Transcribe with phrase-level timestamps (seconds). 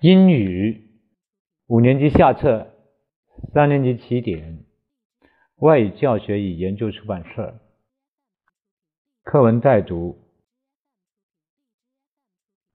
[0.00, 0.84] 英语
[1.66, 2.70] 五年级下册，
[3.52, 4.64] 三年级起点，
[5.56, 7.58] 外语教学与研究出版社。
[9.24, 10.16] 课文带读，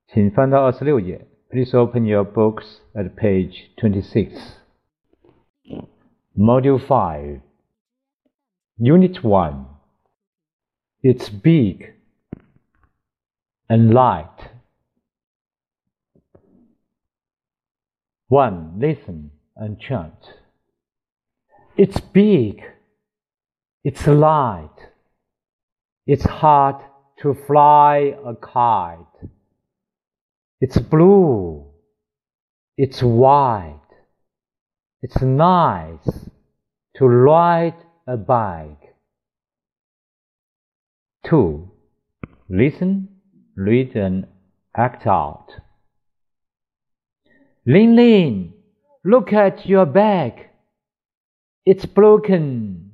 [0.07, 1.25] 请翻到二十六页。
[1.49, 4.62] Please open your books at page twenty-six.
[6.37, 7.41] Module five,
[8.77, 9.67] Unit one.
[11.03, 11.93] It's big
[13.69, 14.49] and light.
[18.29, 20.15] One, listen and chant.
[21.77, 22.63] It's big.
[23.83, 24.69] It's light.
[26.07, 26.83] It's hard
[27.21, 29.29] to fly a kite.
[30.59, 31.65] It's blue.
[32.75, 33.82] It's white.
[35.03, 36.29] It's nice
[36.95, 37.75] to ride
[38.07, 38.95] a bike.
[41.25, 41.71] Two,
[42.47, 43.09] listen,
[43.57, 44.27] read and
[44.73, 45.47] act out.
[47.65, 48.53] Lingling,
[49.03, 50.47] look at your bag.
[51.65, 52.93] It's broken.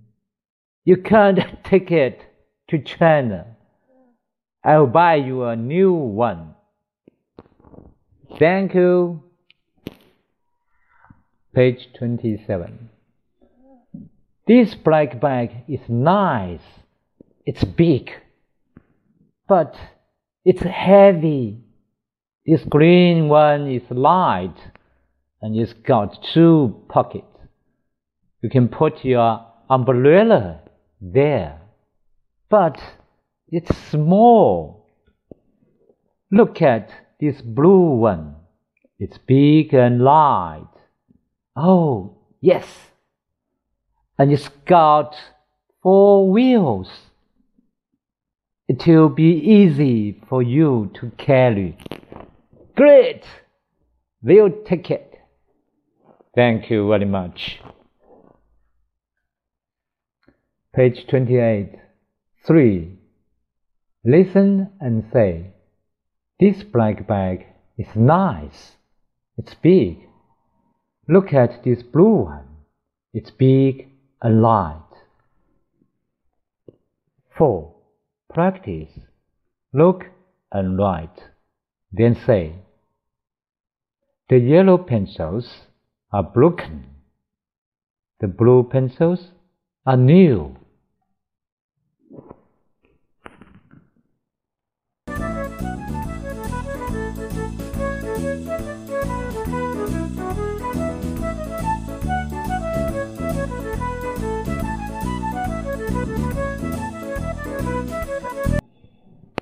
[0.86, 2.24] You can't take it
[2.70, 3.46] to China.
[4.64, 6.56] I'll buy you a new one.
[8.40, 9.29] Thank you.
[11.54, 12.90] Page 27.
[14.48, 16.62] This black bag is nice.
[17.46, 18.12] It's big.
[19.48, 19.76] But
[20.46, 21.62] it's heavy.
[22.46, 24.56] This green one is light
[25.42, 27.26] and it's got two pockets.
[28.42, 30.62] You can put your umbrella
[31.02, 31.60] there.
[32.50, 32.80] But
[33.48, 34.88] it's small.
[36.32, 38.36] Look at this blue one.
[39.00, 40.68] It's big and light.
[41.62, 42.66] Oh, yes.
[44.18, 45.14] And it's got
[45.84, 46.90] four wheels.
[48.70, 51.78] It will be easy for you to carry.
[52.78, 53.24] Great!
[54.24, 55.20] We'll take it.
[56.34, 57.60] Thank you very much.
[60.74, 61.76] Page 28.
[62.48, 62.98] 3.
[64.06, 65.52] Listen and say,
[66.40, 68.78] This black bag is nice.
[69.38, 70.09] It's big.
[71.12, 72.46] Look at this blue one.
[73.16, 73.88] It's big
[74.22, 74.84] and light.
[77.36, 77.74] 4.
[78.32, 78.92] Practice.
[79.74, 80.04] Look
[80.52, 81.20] and write.
[81.92, 82.58] Then say,
[84.30, 85.62] The yellow pencils
[86.14, 86.86] are broken.
[88.20, 89.32] The blue pencils
[89.88, 90.58] are new.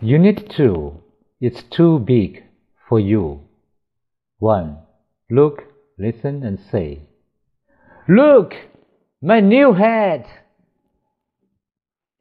[0.02, 0.94] Unit 2.
[1.42, 2.44] It's too big
[2.88, 3.42] for you.
[4.38, 4.78] 1.
[5.32, 5.64] Look,
[5.98, 7.02] listen, and say,
[8.08, 8.54] Look,
[9.24, 10.28] my new hat!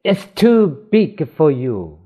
[0.03, 1.99] It's too big for you.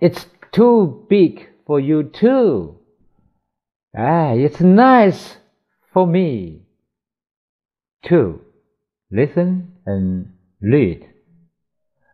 [0.00, 2.78] It's too big for you too.
[3.94, 5.36] Ah, it's nice
[5.92, 6.62] for me.
[8.06, 8.40] 2.
[9.10, 10.32] Listen and
[10.62, 11.06] read.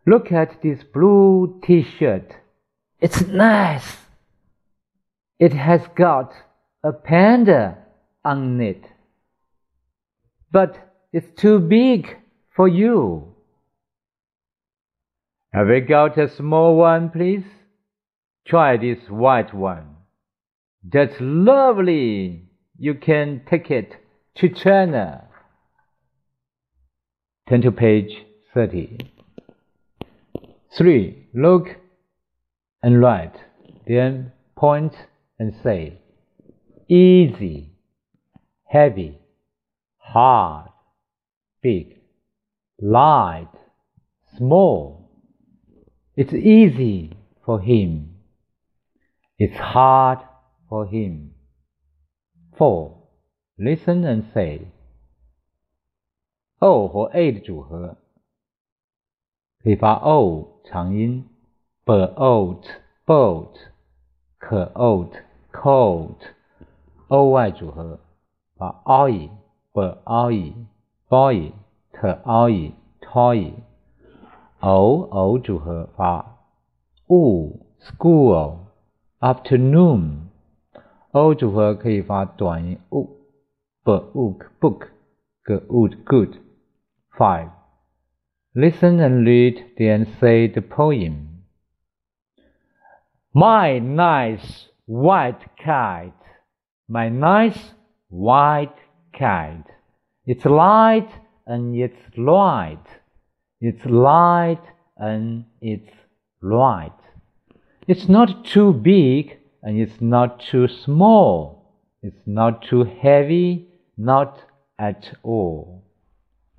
[0.05, 2.33] Look at this blue t-shirt.
[2.99, 3.97] It's nice.
[5.39, 6.33] It has got
[6.83, 7.77] a panda
[8.23, 8.83] on it.
[10.51, 10.77] But
[11.11, 12.17] it's too big
[12.55, 13.33] for you.
[15.53, 17.45] Have we got a small one, please?
[18.45, 19.95] Try this white one.
[20.83, 22.49] That's lovely.
[22.77, 23.95] You can take it
[24.35, 25.25] to China.
[27.47, 29.12] Turn to page 30.
[30.76, 31.28] 3.
[31.34, 31.76] Look
[32.82, 33.34] and write.
[33.86, 34.94] Then point
[35.38, 36.00] and say.
[36.88, 37.70] Easy,
[38.64, 39.18] heavy,
[39.98, 40.70] hard,
[41.62, 41.98] big,
[42.80, 43.50] light,
[44.36, 45.10] small.
[46.16, 48.16] It's easy for him.
[49.38, 50.18] It's hard
[50.68, 51.34] for him.
[52.56, 52.96] 4.
[53.58, 54.68] Listen and say.
[56.60, 57.96] O 和 A 的组合
[59.63, 61.23] 可以发 o 长音
[61.85, 62.63] ，boat
[63.05, 63.61] boat，coat
[65.53, 66.17] coat
[67.07, 67.99] o y 组合
[68.57, 69.29] 发 oy
[69.71, 70.53] b oy
[71.07, 71.53] boy
[71.93, 73.53] t oy toy
[74.59, 76.39] o o 组合发
[77.07, 78.57] u school
[79.19, 80.27] afternoon
[81.11, 83.09] o 组合可以发短音 u
[83.85, 84.87] book, book,
[85.45, 86.35] good, good.
[87.17, 87.49] five
[88.55, 89.65] Listen and read,
[90.53, 91.43] the poem.
[93.33, 96.13] My nice white kite,
[96.87, 97.57] my nice
[98.09, 98.75] white
[99.17, 99.65] kite.
[100.27, 101.09] It's light
[101.47, 102.85] and it's light.
[103.59, 104.61] It's light
[104.97, 105.89] and it's
[106.39, 106.91] light.
[107.87, 111.73] It's not too big and it's not too small.
[112.03, 113.67] It's not too heavy,
[113.97, 114.43] not
[114.77, 115.85] at all.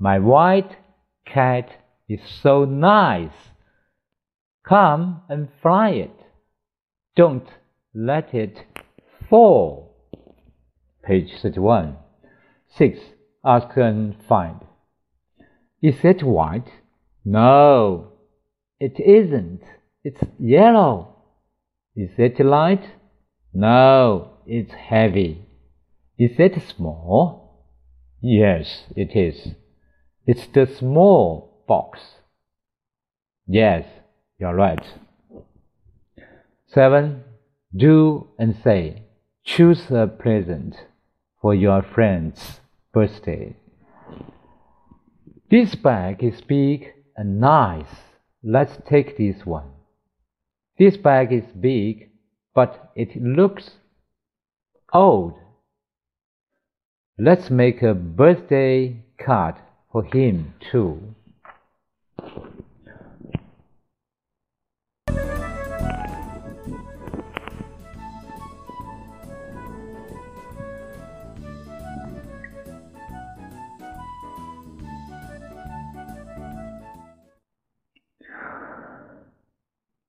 [0.01, 0.77] My white
[1.25, 1.71] cat
[2.09, 3.53] is so nice.
[4.67, 6.17] Come and fly it.
[7.17, 7.49] Don't
[7.95, 8.65] let it
[9.29, 9.97] fall.
[11.03, 11.97] Page 31.
[12.77, 12.99] 6.
[13.45, 14.61] Ask and find.
[15.83, 16.71] Is it white?
[17.25, 18.13] No,
[18.81, 19.61] it isn't.
[20.03, 21.17] It's yellow.
[21.95, 22.85] Is it light?
[23.53, 25.47] No, it's heavy.
[26.19, 27.69] Is it small?
[28.21, 29.55] Yes, it is.
[30.27, 32.01] It's the small box.
[33.47, 33.87] Yes,
[34.39, 34.85] you're right.
[36.69, 37.23] 7.
[37.77, 39.03] Do and say.
[39.45, 40.77] Choose a present
[41.41, 42.61] for your friend's
[42.93, 43.57] birthday.
[45.51, 47.97] This bag is big and nice.
[48.43, 49.71] Let's take this one.
[50.79, 52.11] This bag is big,
[52.55, 53.71] but it looks
[54.93, 55.35] old.
[57.19, 59.57] Let's make a birthday card
[59.93, 61.15] for him too.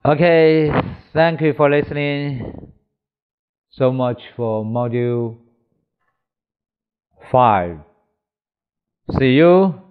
[0.06, 0.72] Okay,
[1.14, 2.72] thank you for listening
[3.72, 5.38] so much for module
[7.32, 7.80] 5.
[9.18, 9.82] See you.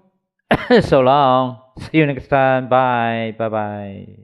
[0.83, 1.61] so long.
[1.81, 2.69] See you next time.
[2.69, 3.35] Bye.
[3.37, 4.07] Bye bye.